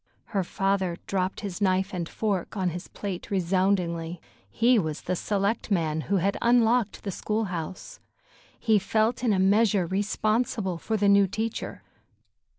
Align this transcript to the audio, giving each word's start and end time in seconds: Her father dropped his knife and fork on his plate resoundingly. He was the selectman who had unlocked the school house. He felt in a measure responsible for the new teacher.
Her 0.33 0.43
father 0.43 0.97
dropped 1.05 1.41
his 1.41 1.61
knife 1.61 1.93
and 1.93 2.09
fork 2.09 2.57
on 2.57 2.69
his 2.71 2.87
plate 2.87 3.29
resoundingly. 3.29 4.19
He 4.49 4.79
was 4.79 5.01
the 5.01 5.15
selectman 5.15 6.01
who 6.09 6.15
had 6.17 6.39
unlocked 6.41 7.03
the 7.03 7.11
school 7.11 7.43
house. 7.53 7.99
He 8.59 8.79
felt 8.79 9.23
in 9.23 9.31
a 9.31 9.37
measure 9.37 9.85
responsible 9.85 10.79
for 10.79 10.97
the 10.97 11.07
new 11.07 11.27
teacher. 11.27 11.83